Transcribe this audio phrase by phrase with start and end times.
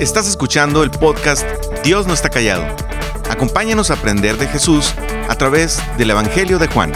[0.00, 1.46] Estás escuchando el podcast
[1.84, 2.64] Dios no está callado.
[3.28, 4.94] Acompáñanos a aprender de Jesús
[5.28, 6.90] a través del Evangelio de Juan.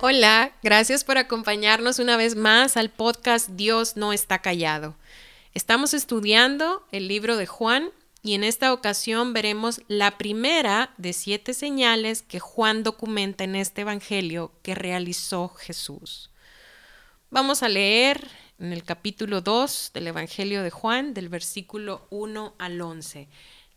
[0.00, 4.96] Hola, gracias por acompañarnos una vez más al podcast Dios no está callado.
[5.52, 7.90] Estamos estudiando el libro de Juan
[8.22, 13.82] y en esta ocasión veremos la primera de siete señales que Juan documenta en este
[13.82, 16.31] Evangelio que realizó Jesús.
[17.32, 18.28] Vamos a leer
[18.58, 23.26] en el capítulo 2 del Evangelio de Juan, del versículo 1 al 11.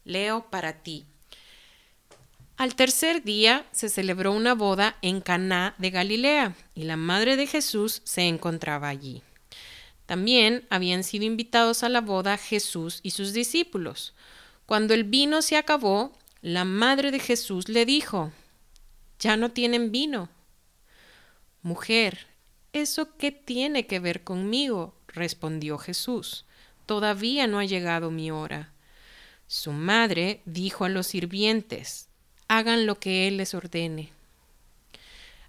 [0.04, 1.06] Leo para ti.
[2.58, 7.48] Al tercer día se celebró una boda en Caná de Galilea y la madre de
[7.48, 9.24] Jesús se encontraba allí.
[10.06, 14.14] También habían sido invitados a la boda Jesús y sus discípulos.
[14.66, 16.12] Cuando el vino se acabó,
[16.42, 18.34] la madre de Jesús le dijo,
[19.18, 20.28] Ya no tienen vino.
[21.62, 22.35] Mujer,
[22.76, 24.94] ¿eso qué tiene que ver conmigo?
[25.08, 26.46] respondió Jesús.
[26.86, 28.74] Todavía no ha llegado mi hora.
[29.48, 32.10] Su madre dijo a los sirvientes,
[32.48, 34.12] Hagan lo que él les ordene.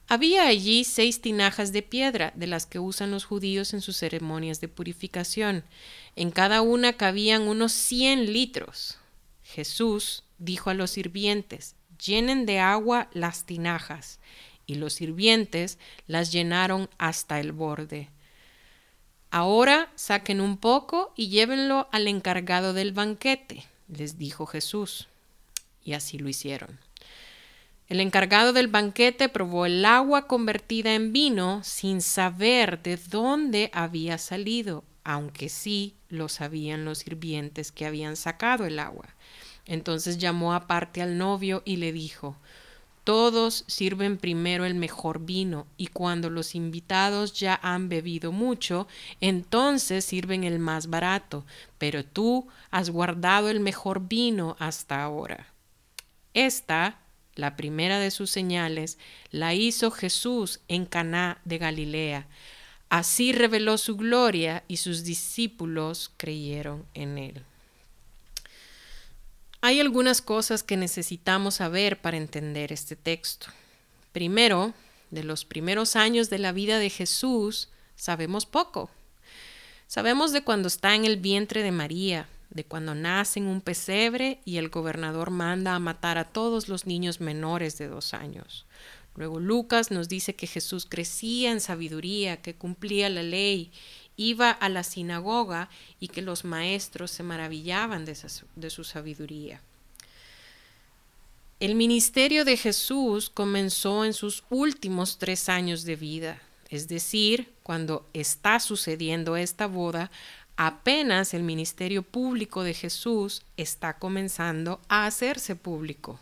[0.09, 4.61] Había allí seis tinajas de piedra, de las que usan los judíos en sus ceremonias
[4.61, 5.65] de purificación.
[6.15, 8.99] En cada una cabían unos cien litros.
[9.43, 14.21] Jesús dijo a los sirvientes, llenen de agua las tinajas,
[14.67, 18.09] y los sirvientes las llenaron hasta el borde.
[19.31, 25.09] Ahora saquen un poco y llévenlo al encargado del banquete, les dijo Jesús.
[25.85, 26.79] Y así lo hicieron.
[27.89, 34.19] El encargado del banquete probó el agua convertida en vino sin saber de dónde había
[34.19, 39.15] salido, aunque sí lo sabían los sirvientes que habían sacado el agua.
[39.67, 42.37] Entonces llamó aparte al novio y le dijo,
[43.07, 48.89] Todos sirven primero el mejor vino, y cuando los invitados ya han bebido mucho,
[49.21, 51.47] entonces sirven el más barato,
[51.79, 55.47] pero tú has guardado el mejor vino hasta ahora.
[56.35, 56.99] Esta,
[57.37, 58.99] la primera de sus señales,
[59.31, 62.27] la hizo Jesús en Caná de Galilea.
[62.89, 67.45] Así reveló su gloria y sus discípulos creyeron en él.
[69.67, 73.49] Hay algunas cosas que necesitamos saber para entender este texto.
[74.13, 74.75] Primero,
[75.11, 78.91] de los primeros años de la vida de Jesús, sabemos poco.
[79.89, 84.39] Sabemos de cuando está en el vientre de María, de cuando nace en un pesebre
[84.45, 88.67] y el gobernador manda a matar a todos los niños menores de dos años.
[89.17, 93.73] Luego Lucas nos dice que Jesús crecía en sabiduría, que cumplía la ley
[94.17, 95.69] iba a la sinagoga
[96.01, 98.17] y que los maestros se maravillaban de,
[98.57, 99.61] de su sabiduría.
[101.59, 108.07] El ministerio de Jesús comenzó en sus últimos tres años de vida, es decir, cuando
[108.13, 110.11] está sucediendo esta boda,
[110.57, 116.19] apenas el ministerio público de Jesús está comenzando a hacerse público.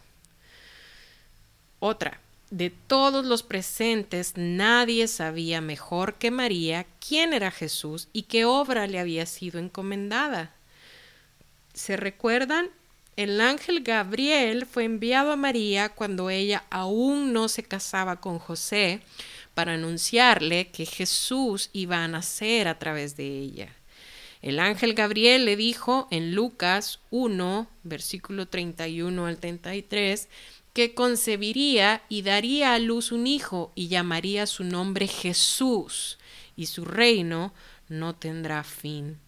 [1.81, 2.21] Otra,
[2.57, 8.87] de todos los presentes, nadie sabía mejor que María quién era Jesús y qué obra
[8.87, 10.55] le había sido encomendada.
[11.73, 12.71] ¿Se recuerdan?
[13.17, 19.01] El ángel Gabriel fue enviado a María cuando ella aún no se casaba con José
[19.55, 23.69] para anunciarle que Jesús iba a nacer a través de ella.
[24.43, 30.29] El ángel Gabriel le dijo en Lucas 1, versículo 31 al 33,
[30.75, 36.19] que concebiría y daría a luz un hijo y llamaría su nombre Jesús,
[36.57, 37.55] y su reino
[37.89, 39.19] no tendrá fin.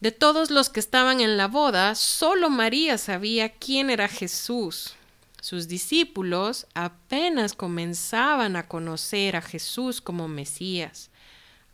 [0.00, 4.94] De todos los que estaban en la boda, solo María sabía quién era Jesús.
[5.40, 11.10] Sus discípulos apenas comenzaban a conocer a Jesús como Mesías.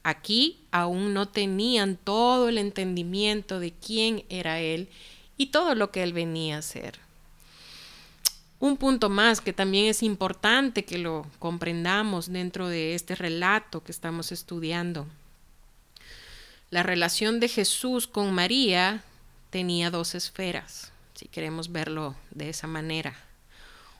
[0.05, 4.89] Aquí aún no tenían todo el entendimiento de quién era Él
[5.37, 7.10] y todo lo que Él venía a ser.
[8.61, 13.91] Un punto más que también es importante que lo comprendamos dentro de este relato que
[13.91, 15.07] estamos estudiando.
[16.69, 19.03] La relación de Jesús con María
[19.49, 23.17] tenía dos esferas, si queremos verlo de esa manera.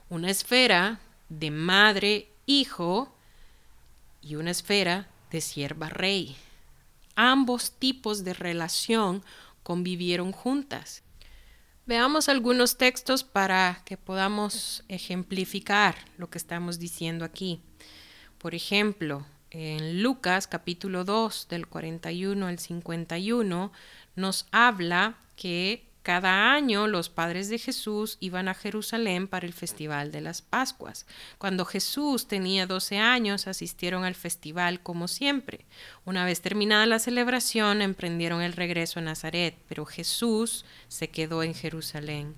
[0.09, 0.99] Una esfera
[1.29, 3.11] de madre-hijo
[4.21, 6.37] y una esfera de sierva-rey.
[7.15, 9.23] Ambos tipos de relación
[9.63, 11.01] convivieron juntas
[11.91, 17.59] Veamos algunos textos para que podamos ejemplificar lo que estamos diciendo aquí.
[18.37, 23.73] Por ejemplo, en Lucas capítulo 2 del 41 al 51
[24.15, 30.11] nos habla que Cada año los padres de Jesús iban a Jerusalén para el festival
[30.11, 31.05] de las Pascuas.
[31.37, 35.65] Cuando Jesús tenía 12 años asistieron al festival como siempre.
[36.03, 41.53] Una vez terminada la celebración emprendieron el regreso a Nazaret, pero Jesús se quedó en
[41.53, 42.35] Jerusalén.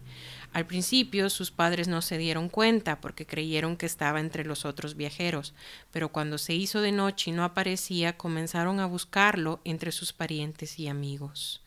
[0.52, 4.96] Al principio sus padres no se dieron cuenta porque creyeron que estaba entre los otros
[4.96, 5.54] viajeros,
[5.92, 10.78] pero cuando se hizo de noche y no aparecía, comenzaron a buscarlo entre sus parientes
[10.80, 11.63] y amigos.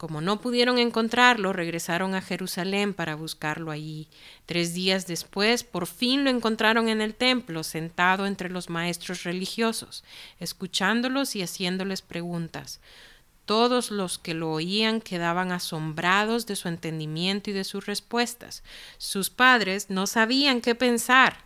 [0.00, 4.08] Como no pudieron encontrarlo, regresaron a Jerusalén para buscarlo allí.
[4.46, 10.02] Tres días después, por fin lo encontraron en el templo, sentado entre los maestros religiosos,
[10.38, 12.80] escuchándolos y haciéndoles preguntas.
[13.44, 18.62] Todos los que lo oían quedaban asombrados de su entendimiento y de sus respuestas.
[18.96, 21.44] Sus padres no sabían qué pensar.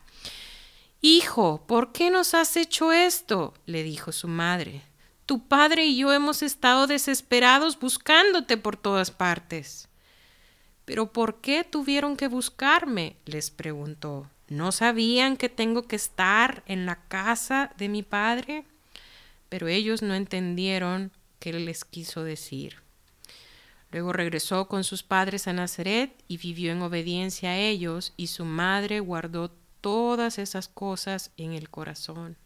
[1.00, 3.52] Hijo, ¿por qué nos has hecho esto?
[3.66, 4.93] le dijo su madre.
[5.26, 9.88] Tu padre y yo hemos estado desesperados buscándote por todas partes.
[10.84, 13.16] ¿Pero por qué tuvieron que buscarme?
[13.24, 14.28] les preguntó.
[14.48, 18.64] ¿No sabían que tengo que estar en la casa de mi padre?
[19.48, 22.82] Pero ellos no entendieron qué les quiso decir.
[23.90, 28.44] Luego regresó con sus padres a Nazaret y vivió en obediencia a ellos, y su
[28.44, 32.36] madre guardó todas esas cosas en el corazón.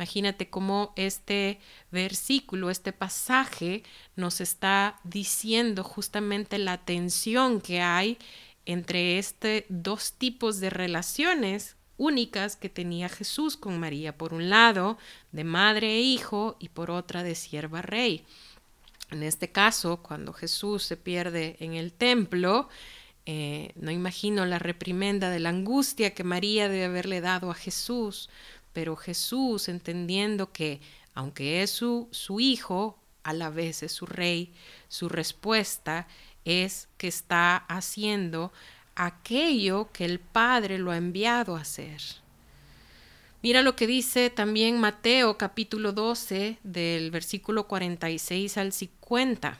[0.00, 1.60] Imagínate cómo este
[1.90, 3.82] versículo, este pasaje
[4.16, 8.16] nos está diciendo justamente la tensión que hay
[8.64, 14.96] entre este dos tipos de relaciones únicas que tenía Jesús con María, por un lado
[15.32, 18.24] de madre e hijo y por otra de sierva rey.
[19.10, 22.70] En este caso, cuando Jesús se pierde en el templo,
[23.26, 28.30] eh, no imagino la reprimenda de la angustia que María debe haberle dado a Jesús,
[28.72, 30.80] pero Jesús, entendiendo que,
[31.14, 34.52] aunque es su, su hijo, a la vez es su rey,
[34.88, 36.06] su respuesta
[36.44, 38.52] es que está haciendo
[38.94, 42.00] aquello que el Padre lo ha enviado a hacer.
[43.42, 49.58] Mira lo que dice también Mateo capítulo 12 del versículo 46 al 50.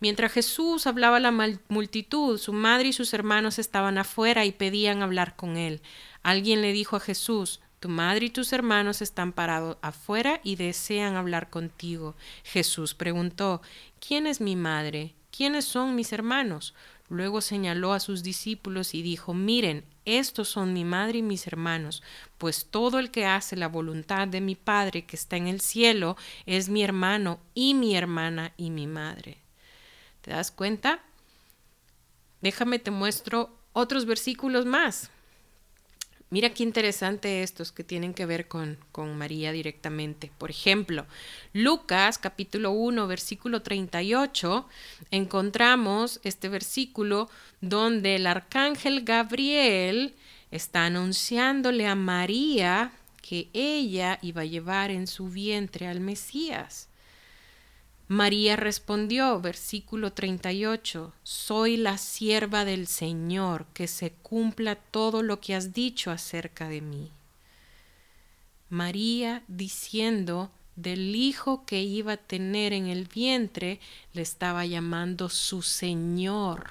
[0.00, 1.32] Mientras Jesús hablaba a la
[1.68, 5.80] multitud, su madre y sus hermanos estaban afuera y pedían hablar con él.
[6.22, 11.16] Alguien le dijo a Jesús, tu madre y tus hermanos están parados afuera y desean
[11.16, 12.16] hablar contigo.
[12.44, 13.62] Jesús preguntó,
[14.00, 15.14] ¿quién es mi madre?
[15.30, 16.74] ¿Quiénes son mis hermanos?
[17.08, 22.02] Luego señaló a sus discípulos y dijo, miren, estos son mi madre y mis hermanos,
[22.36, 26.16] pues todo el que hace la voluntad de mi Padre que está en el cielo
[26.46, 29.38] es mi hermano y mi hermana y mi madre.
[30.22, 31.00] ¿Te das cuenta?
[32.40, 35.10] Déjame te muestro otros versículos más.
[36.30, 40.30] Mira qué interesante estos que tienen que ver con, con María directamente.
[40.36, 41.06] Por ejemplo,
[41.54, 44.68] Lucas capítulo 1, versículo 38,
[45.10, 47.30] encontramos este versículo
[47.62, 50.14] donde el arcángel Gabriel
[50.50, 52.92] está anunciándole a María
[53.22, 56.88] que ella iba a llevar en su vientre al Mesías.
[58.08, 65.54] María respondió, versículo 38, Soy la sierva del Señor, que se cumpla todo lo que
[65.54, 67.12] has dicho acerca de mí.
[68.70, 73.78] María diciendo del hijo que iba a tener en el vientre,
[74.14, 76.70] le estaba llamando su Señor.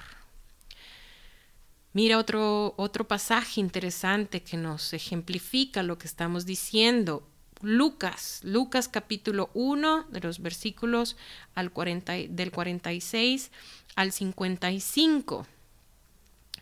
[1.92, 7.22] Mira otro, otro pasaje interesante que nos ejemplifica lo que estamos diciendo.
[7.60, 11.16] Lucas, Lucas capítulo 1, de los versículos
[11.54, 13.50] al 40, del 46
[13.96, 15.46] al 55.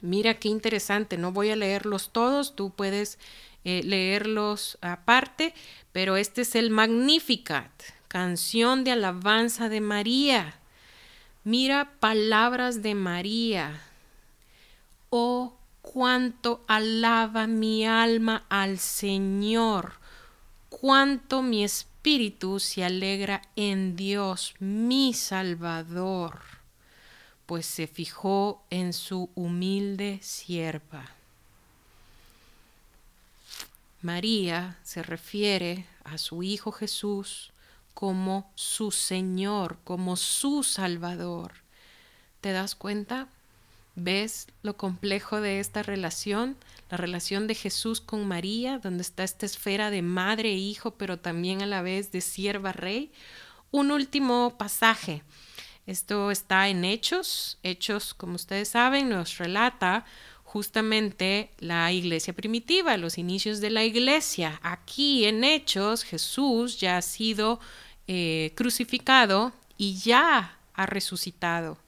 [0.00, 3.18] Mira qué interesante, no voy a leerlos todos, tú puedes
[3.64, 5.54] eh, leerlos aparte,
[5.92, 7.70] pero este es el Magnificat,
[8.08, 10.54] canción de alabanza de María.
[11.44, 13.82] Mira palabras de María.
[15.10, 20.05] Oh, cuánto alaba mi alma al Señor
[20.68, 26.40] cuánto mi espíritu se alegra en Dios, mi Salvador,
[27.46, 31.10] pues se fijó en su humilde sierva.
[34.02, 37.52] María se refiere a su Hijo Jesús
[37.94, 41.54] como su Señor, como su Salvador.
[42.40, 43.28] ¿Te das cuenta?
[43.94, 46.56] ¿Ves lo complejo de esta relación?
[46.90, 51.18] La relación de Jesús con María, donde está esta esfera de madre e hijo, pero
[51.18, 53.10] también a la vez de sierva rey.
[53.70, 55.22] Un último pasaje.
[55.86, 57.58] Esto está en Hechos.
[57.62, 60.04] Hechos, como ustedes saben, nos relata
[60.44, 64.60] justamente la iglesia primitiva, los inicios de la iglesia.
[64.62, 67.60] Aquí en Hechos, Jesús ya ha sido
[68.08, 71.78] eh, crucificado y ya ha resucitado.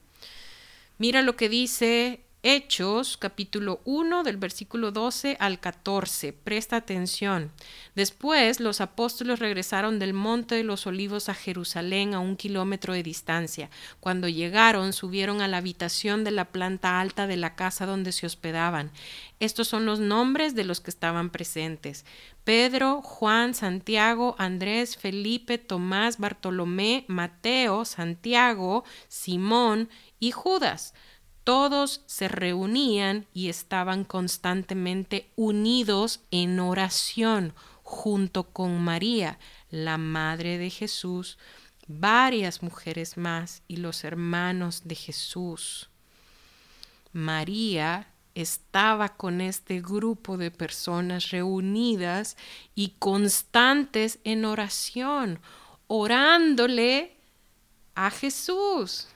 [0.97, 6.31] Mira lo que dice Hechos capítulo 1 del versículo 12 al 14.
[6.31, 7.51] Presta atención.
[7.95, 13.03] Después los apóstoles regresaron del monte de los olivos a Jerusalén a un kilómetro de
[13.03, 13.69] distancia.
[13.99, 18.25] Cuando llegaron subieron a la habitación de la planta alta de la casa donde se
[18.25, 18.89] hospedaban.
[19.41, 22.05] Estos son los nombres de los que estaban presentes.
[22.45, 29.89] Pedro, Juan, Santiago, Andrés, Felipe, Tomás, Bartolomé, Mateo, Santiago, Simón
[30.21, 30.93] y Judas
[31.49, 39.39] todos se reunían y estaban constantemente unidos en oración junto con María,
[39.71, 41.39] la Madre de Jesús,
[41.87, 45.89] varias mujeres más y los hermanos de Jesús.
[47.13, 52.37] María estaba con este grupo de personas reunidas
[52.75, 55.39] y constantes en oración,
[55.87, 57.17] orándole
[57.95, 59.07] a Jesús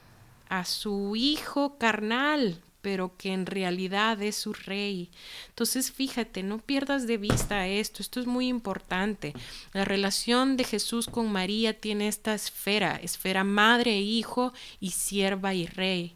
[0.54, 5.10] a su hijo carnal, pero que en realidad es su rey.
[5.48, 9.34] Entonces, fíjate, no pierdas de vista esto, esto es muy importante.
[9.74, 15.66] La relación de Jesús con María tiene esta esfera, esfera madre, hijo y sierva y
[15.66, 16.14] rey.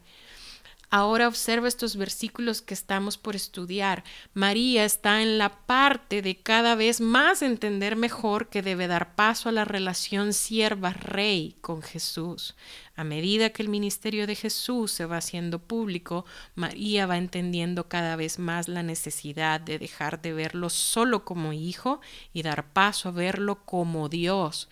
[0.90, 4.06] Ahora observa estos versículos que estamos por estudiar.
[4.34, 9.50] María está en la parte de cada vez más entender mejor que debe dar paso
[9.50, 12.56] a la relación sierva-rey con Jesús.
[12.96, 16.26] A medida que el ministerio de Jesús se va haciendo público,
[16.56, 22.00] María va entendiendo cada vez más la necesidad de dejar de verlo solo como hijo
[22.32, 24.70] y dar paso a verlo como Dios,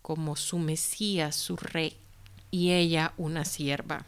[0.00, 1.98] como su Mesías, su rey,
[2.50, 4.06] y ella una sierva.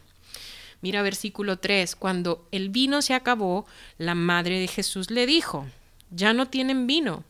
[0.83, 3.65] Mira versículo 3, cuando el vino se acabó,
[3.97, 5.65] la madre de Jesús le dijo,
[6.11, 7.23] ya no tienen vino.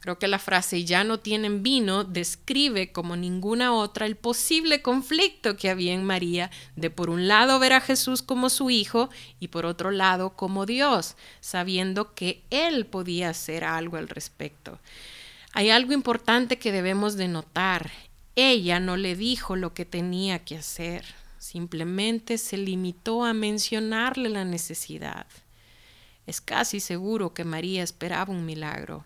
[0.00, 5.56] Creo que la frase ya no tienen vino describe como ninguna otra el posible conflicto
[5.56, 9.08] que había en María de por un lado ver a Jesús como su hijo
[9.40, 14.78] y por otro lado como Dios, sabiendo que él podía hacer algo al respecto.
[15.54, 17.90] Hay algo importante que debemos de notar.
[18.34, 21.25] Ella no le dijo lo que tenía que hacer.
[21.46, 25.26] Simplemente se limitó a mencionarle la necesidad.
[26.26, 29.04] Es casi seguro que María esperaba un milagro.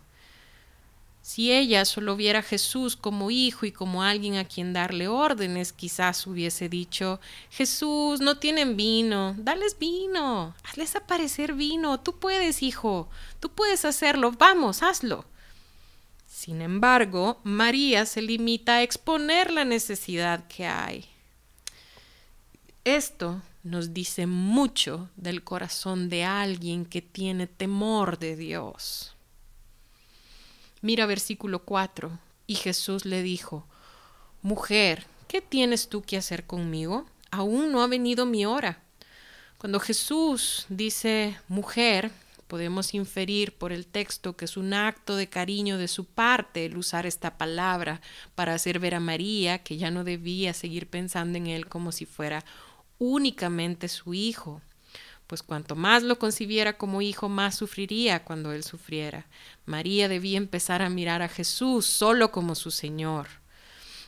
[1.21, 5.71] Si ella solo viera a Jesús como hijo y como alguien a quien darle órdenes,
[5.71, 7.19] quizás hubiese dicho,
[7.51, 13.07] Jesús, no tienen vino, dales vino, hazles aparecer vino, tú puedes, hijo,
[13.39, 15.25] tú puedes hacerlo, vamos, hazlo.
[16.27, 21.10] Sin embargo, María se limita a exponer la necesidad que hay.
[22.83, 29.15] Esto nos dice mucho del corazón de alguien que tiene temor de Dios.
[30.81, 32.11] Mira versículo 4.
[32.47, 33.67] Y Jesús le dijo,
[34.41, 37.05] Mujer, ¿qué tienes tú que hacer conmigo?
[37.29, 38.81] Aún no ha venido mi hora.
[39.59, 42.11] Cuando Jesús dice mujer,
[42.47, 46.77] podemos inferir por el texto que es un acto de cariño de su parte el
[46.77, 48.01] usar esta palabra
[48.33, 52.05] para hacer ver a María que ya no debía seguir pensando en él como si
[52.05, 52.43] fuera
[53.01, 54.61] únicamente su hijo,
[55.25, 59.25] pues cuanto más lo concibiera como hijo, más sufriría cuando él sufriera.
[59.65, 63.27] María debía empezar a mirar a Jesús solo como su Señor.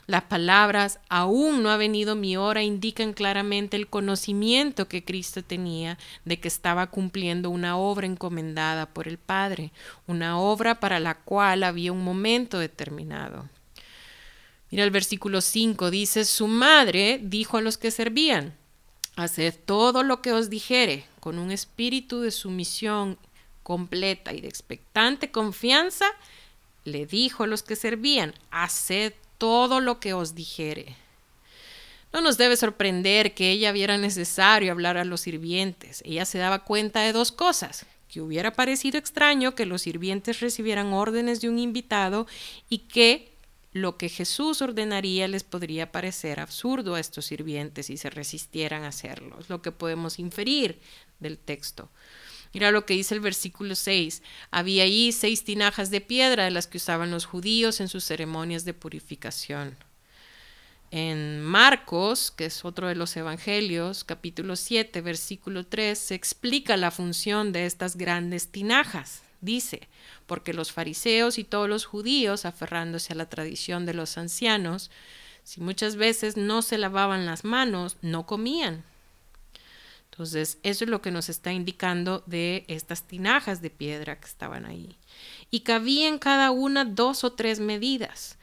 [0.06, 5.98] Las palabras aún no ha venido mi hora indican claramente el conocimiento que Cristo tenía
[6.24, 9.72] de que estaba cumpliendo una obra encomendada por el Padre,
[10.06, 13.50] una obra para la cual había un momento determinado.
[14.70, 18.54] Mira el versículo 5, dice, su madre dijo a los que servían,
[19.16, 23.18] Haced todo lo que os dijere con un espíritu de sumisión
[23.62, 26.06] completa y de expectante confianza,
[26.84, 30.96] le dijo a los que servían, haced todo lo que os dijere.
[32.12, 36.04] No nos debe sorprender que ella viera necesario hablar a los sirvientes.
[36.06, 40.94] Ella se daba cuenta de dos cosas, que hubiera parecido extraño que los sirvientes recibieran
[40.94, 42.28] órdenes de un invitado
[42.70, 43.33] y que
[43.74, 48.90] lo que Jesús ordenaría les podría parecer absurdo a estos sirvientes si se resistieran a
[48.90, 49.38] hacerlo.
[49.40, 50.80] Es lo que podemos inferir
[51.20, 51.90] del texto.
[52.54, 54.22] Mira lo que dice el versículo 6.
[54.52, 58.64] Había allí seis tinajas de piedra de las que usaban los judíos en sus ceremonias
[58.64, 59.76] de purificación.
[60.92, 66.92] En Marcos, que es otro de los evangelios, capítulo 7, versículo 3, se explica la
[66.92, 69.24] función de estas grandes tinajas.
[69.44, 69.90] Dice,
[70.26, 74.90] porque los fariseos y todos los judíos, aferrándose a la tradición de los ancianos,
[75.44, 78.86] si muchas veces no se lavaban las manos, no comían.
[80.10, 84.66] Entonces, eso es lo que nos está indicando de estas tinajas de piedra que estaban
[84.66, 84.96] ahí.
[85.52, 88.38] Y cabían cada una dos o tres medidas.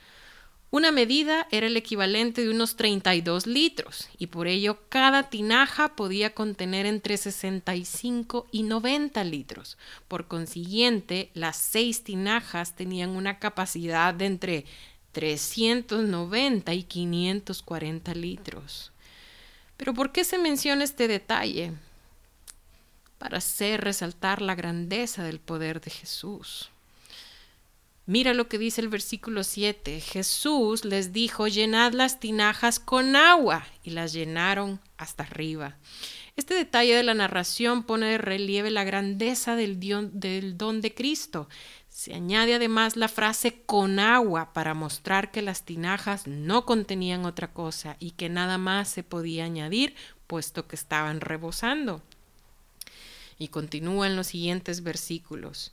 [0.72, 6.32] Una medida era el equivalente de unos 32 litros y por ello cada tinaja podía
[6.32, 9.78] contener entre 65 y 90 litros.
[10.06, 14.64] Por consiguiente, las seis tinajas tenían una capacidad de entre
[15.10, 18.92] 390 y 540 litros.
[19.76, 21.72] Pero ¿por qué se menciona este detalle?
[23.18, 26.70] Para hacer resaltar la grandeza del poder de Jesús.
[28.10, 30.00] Mira lo que dice el versículo 7.
[30.00, 35.76] Jesús les dijo, llenad las tinajas con agua y las llenaron hasta arriba.
[36.34, 39.78] Este detalle de la narración pone de relieve la grandeza del,
[40.58, 41.48] don de Cristo.
[41.88, 47.52] Se añade además la frase con agua para mostrar que las tinajas no contenían otra
[47.52, 49.94] cosa y que nada más se podía añadir
[50.26, 52.02] puesto que estaban rebosando.
[53.38, 55.72] Y continúa en los siguientes versículos.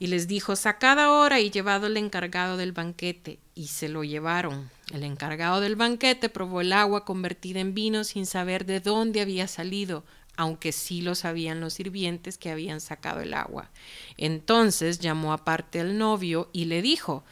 [0.00, 3.38] Y les dijo, sacad ahora y llevado al encargado del banquete.
[3.54, 4.70] Y se lo llevaron.
[4.92, 9.46] El encargado del banquete probó el agua convertida en vino sin saber de dónde había
[9.46, 10.02] salido,
[10.36, 13.70] aunque sí lo sabían los sirvientes que habían sacado el agua.
[14.16, 17.22] Entonces llamó aparte al novio y le dijo,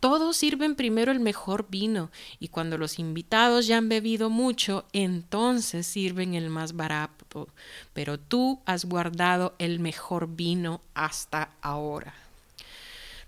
[0.00, 5.86] todos sirven primero el mejor vino, y cuando los invitados ya han bebido mucho, entonces
[5.86, 7.48] sirven el más barato.
[7.92, 12.14] Pero tú has guardado el mejor vino hasta ahora.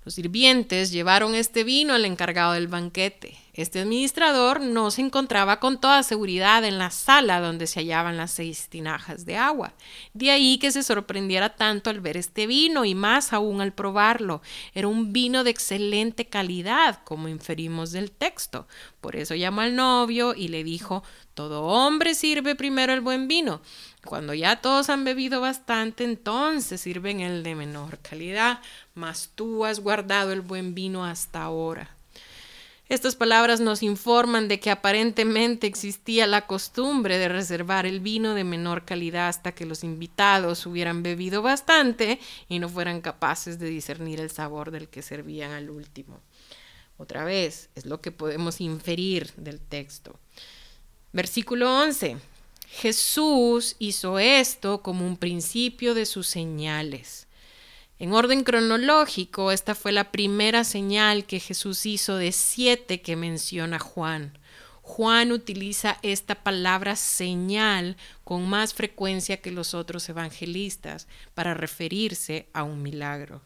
[0.04, 3.36] Los sirvientes llevaron este vino al encargado del banquete.
[3.54, 8.30] Este administrador no se encontraba con toda seguridad en la sala donde se hallaban las
[8.30, 9.74] seis tinajas de agua.
[10.14, 14.40] De ahí que se sorprendiera tanto al ver este vino y más aún al probarlo.
[14.72, 18.66] Era un vino de excelente calidad, como inferimos del texto.
[19.02, 21.02] Por eso llamó al novio y le dijo,
[21.34, 23.60] todo hombre sirve primero el buen vino
[24.04, 28.60] cuando ya todos han bebido bastante, entonces sirven el de menor calidad,
[28.94, 32.01] mas tú has guardado el buen vino hasta ahora.
[32.92, 38.44] Estas palabras nos informan de que aparentemente existía la costumbre de reservar el vino de
[38.44, 42.20] menor calidad hasta que los invitados hubieran bebido bastante
[42.50, 46.20] y no fueran capaces de discernir el sabor del que servían al último.
[46.98, 50.20] Otra vez, es lo que podemos inferir del texto.
[51.14, 52.18] Versículo 11.
[52.68, 57.26] Jesús hizo esto como un principio de sus señales.
[58.02, 63.78] En orden cronológico, esta fue la primera señal que Jesús hizo de siete que menciona
[63.78, 64.36] Juan.
[64.82, 72.64] Juan utiliza esta palabra señal con más frecuencia que los otros evangelistas para referirse a
[72.64, 73.40] un milagro.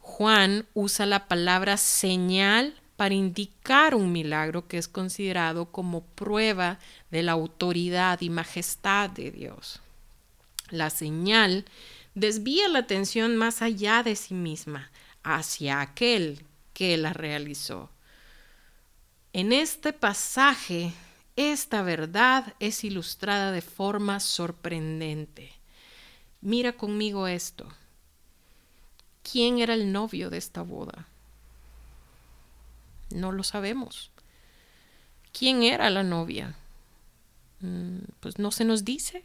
[0.00, 6.78] Juan usa la palabra señal para indicar un milagro que es considerado como prueba
[7.10, 9.80] de la autoridad y majestad de Dios.
[10.68, 11.64] La señal
[12.14, 14.90] desvía la atención más allá de sí misma,
[15.22, 17.90] hacia aquel que la realizó.
[19.32, 20.92] En este pasaje,
[21.36, 25.52] esta verdad es ilustrada de forma sorprendente.
[26.40, 27.68] Mira conmigo esto.
[29.22, 31.06] ¿Quién era el novio de esta boda?
[33.10, 34.10] No lo sabemos.
[35.32, 36.56] ¿Quién era la novia?
[37.60, 39.24] Mm, pues no se nos dice.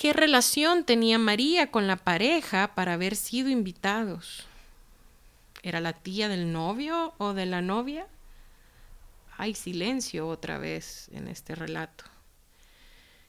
[0.00, 4.46] ¿Qué relación tenía María con la pareja para haber sido invitados?
[5.62, 8.06] ¿Era la tía del novio o de la novia?
[9.36, 12.04] Hay silencio otra vez en este relato.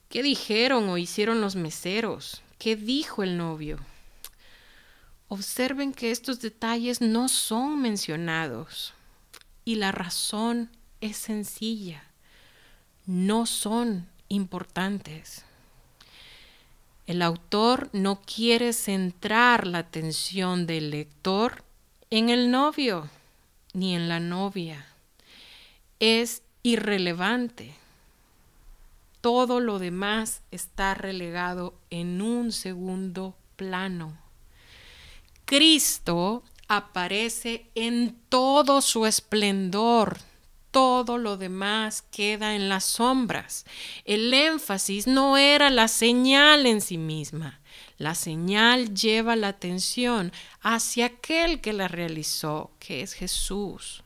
[0.08, 2.42] ¿Qué dijeron o hicieron los meseros?
[2.58, 3.78] ¿Qué dijo el novio?
[5.28, 8.94] Observen que estos detalles no son mencionados.
[9.66, 10.70] Y la razón
[11.02, 12.06] es sencilla.
[13.06, 15.44] No son importantes.
[17.12, 21.66] El autor no quiere centrar la atención del lector
[22.10, 23.10] en el novio
[23.74, 24.86] ni en la novia.
[26.00, 27.76] Es irrelevante.
[29.20, 34.18] Todo lo demás está relegado en un segundo plano.
[35.44, 40.18] Cristo aparece en todo su esplendor.
[40.72, 43.66] Todo lo demás queda en las sombras.
[44.06, 47.60] El énfasis no era la señal en sí misma.
[47.98, 50.32] La señal lleva la atención
[50.62, 54.04] hacia aquel que la realizó, que es Jesús.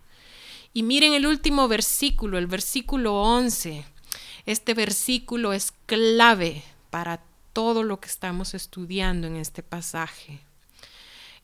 [0.74, 3.86] Y miren el último versículo, el versículo 11.
[4.46, 7.22] Este versículo es clave para
[7.54, 10.45] todo lo que estamos estudiando en este pasaje.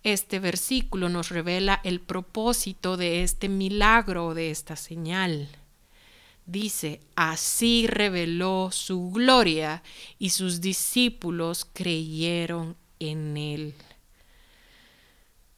[0.04, 5.50] Este versículo nos revela el propósito de este milagro, de esta señal.
[6.46, 9.84] Dice, así reveló su gloria
[10.18, 13.74] y sus discípulos creyeron en él.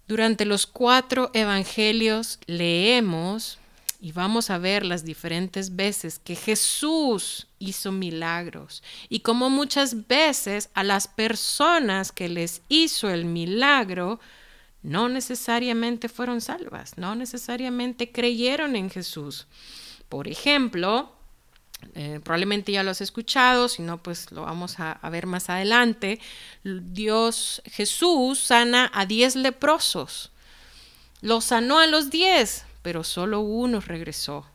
[0.08, 3.60] Durante los cuatro evangelios leemos
[4.04, 10.70] y vamos a ver las diferentes veces que Jesús hizo milagros y como muchas veces
[10.74, 14.20] a las personas que les hizo el milagro
[14.82, 19.48] no necesariamente fueron salvas, no necesariamente creyeron en Jesús.
[20.10, 21.16] Por ejemplo,
[21.96, 25.50] eh, probablemente ya lo has escuchado, si no, pues lo vamos a, a, ver más
[25.50, 26.20] adelante.
[26.66, 30.34] Dios, Jesús sana a diez leprosos.
[31.22, 34.46] Los sanó a los diez, pero solo uno regresó.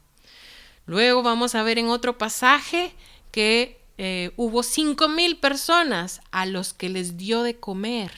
[0.87, 2.95] Luego vamos a ver en otro pasaje
[3.33, 8.13] que eh, hubo cinco mil personas a los que les dio de comer.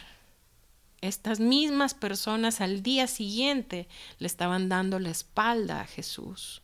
[1.01, 6.61] Estas mismas personas al día siguiente le estaban dando la espalda a Jesús.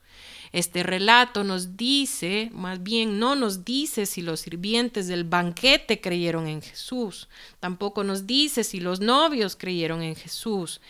[0.52, 6.46] Este relato nos dice, más bien no nos dice si los sirvientes del banquete creyeron
[6.46, 7.28] en Jesús,
[7.61, 10.80] tampoco nos dice si los novios creyeron en Jesús,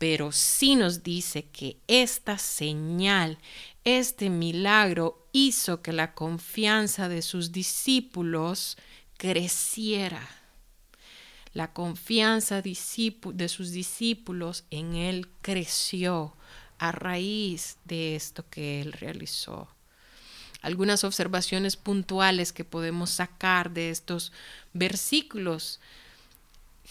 [0.00, 3.36] pero sí nos dice que esta señal,
[3.84, 8.78] este milagro hizo que la confianza de sus discípulos
[9.18, 10.26] creciera.
[11.52, 16.34] La confianza de sus discípulos en Él creció
[16.78, 19.68] a raíz de esto que Él realizó.
[20.62, 24.32] Algunas observaciones puntuales que podemos sacar de estos
[24.72, 25.78] versículos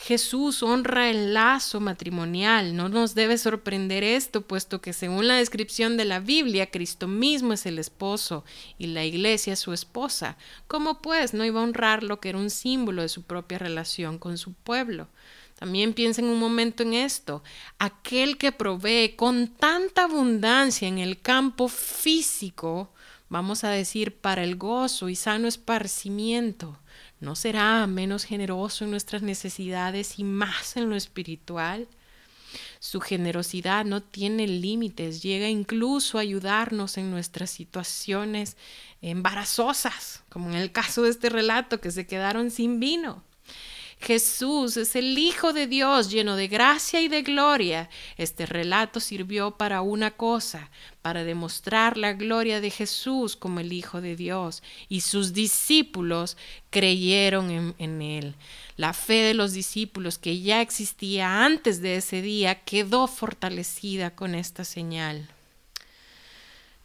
[0.02, 2.74] Jesús honra el lazo matrimonial.
[2.74, 7.52] No nos debe sorprender esto, puesto que según la descripción de la Biblia, Cristo mismo
[7.52, 8.46] es el esposo
[8.78, 10.38] y la iglesia es su esposa.
[10.68, 14.20] ¿Cómo pues no iba a honrar lo que era un símbolo de su propia relación
[14.20, 15.10] con su pueblo?
[15.60, 17.44] También piensen un momento en esto.
[17.78, 22.94] Aquel que provee con tanta abundancia en el campo físico,
[23.28, 26.80] vamos a decir, para el gozo y sano esparcimiento,
[27.20, 31.88] ¿No será menos generoso en nuestras necesidades y más en lo espiritual?
[32.80, 38.58] Su generosidad no tiene límites, llega incluso a ayudarnos en nuestras situaciones
[39.02, 43.24] embarazosas, como en el caso de este relato que se quedaron sin vino.
[44.00, 47.90] Jesús es el Hijo de Dios lleno de gracia y de gloria.
[48.18, 54.00] Este relato sirvió para una cosa, para demostrar la gloria de Jesús como el Hijo
[54.00, 56.38] de Dios, y sus discípulos
[56.70, 58.36] creyeron en, él.
[58.78, 64.34] La fe de los discípulos que ya existía antes de ese día quedó fortalecida con
[64.34, 65.30] esta señal.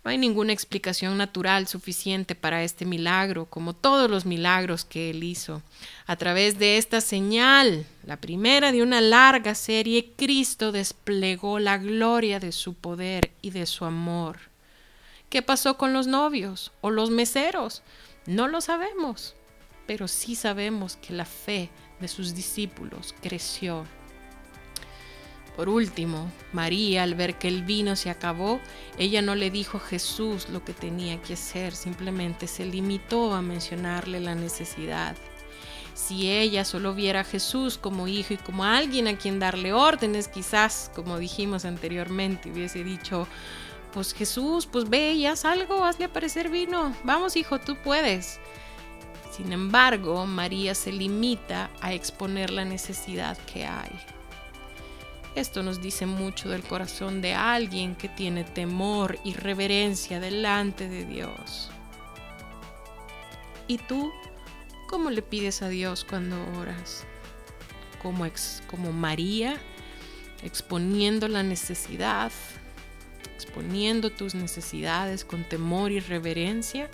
[0.05, 5.25] No hay ninguna explicación natural suficiente para este milagro, como todos los milagros que él
[5.25, 5.63] hizo.
[6.07, 12.39] A través de esta señal, la primera de una larga serie, Cristo desplegó la gloria
[12.39, 14.41] de su poder y de su amor.
[15.31, 17.83] ¿Qué pasó con los novios o los meseros?
[18.27, 19.35] No lo sabemos,
[19.87, 23.87] pero sí sabemos que la fe de sus discípulos creció
[25.57, 28.61] por último, María, al ver que el vino se acabó,
[28.99, 33.43] ella no le dijo a Jesús lo que tenía que hacer, simplemente se limitó a
[33.43, 35.17] mencionarle la necesidad.
[35.95, 40.27] Si ella solo viera a Jesús como hijo y como alguien a quien darle órdenes,
[40.27, 43.29] quizás, como dijimos anteriormente, hubiese dicho,
[43.93, 48.41] pues Jesús, pues ve y haz algo, hazle aparecer vino, vamos hijo, tú puedes.
[49.31, 54.14] Sin embargo, María se limita a exponer la necesidad que hay.
[55.35, 61.05] Esto nos dice mucho del corazón de alguien que tiene temor y reverencia delante de
[61.05, 61.71] Dios.
[63.67, 64.13] ¿Y tú
[64.89, 67.05] cómo le pides a Dios cuando oras?
[68.01, 69.57] Como, ex, como María,
[70.45, 72.31] exponiendo la necesidad,
[73.35, 76.89] exponiendo tus necesidades con temor y reverencia,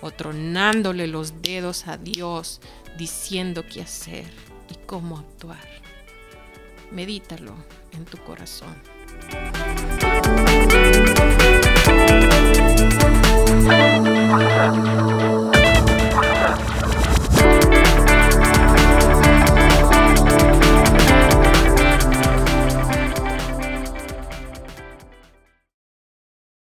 [0.00, 2.60] o tronándole los dedos a Dios
[2.96, 4.26] diciendo qué hacer
[4.70, 5.83] y cómo actuar.
[6.90, 7.54] Medítalo
[7.92, 8.74] en tu corazón.